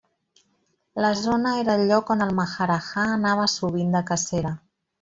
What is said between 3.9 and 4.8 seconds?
de cacera.